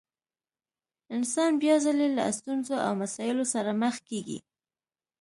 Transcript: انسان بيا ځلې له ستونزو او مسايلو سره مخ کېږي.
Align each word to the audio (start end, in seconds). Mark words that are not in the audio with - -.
انسان 1.15 1.51
بيا 1.61 1.75
ځلې 1.85 2.07
له 2.17 2.23
ستونزو 2.37 2.75
او 2.85 2.91
مسايلو 3.01 3.45
سره 3.53 3.71
مخ 3.81 3.95
کېږي. 4.09 4.39